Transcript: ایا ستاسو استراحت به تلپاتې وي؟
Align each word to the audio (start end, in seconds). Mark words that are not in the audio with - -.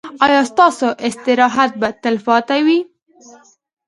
ایا 0.25 0.41
ستاسو 0.51 0.87
استراحت 1.07 1.71
به 1.81 1.87
تلپاتې 2.03 2.59
وي؟ 2.65 2.79